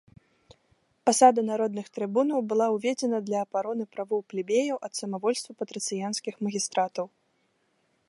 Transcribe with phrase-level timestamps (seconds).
[1.09, 7.05] Пасада народных трыбунаў была ўведзена для абароны правоў плебеяў ад самавольства патрыцыянскіх магістратаў.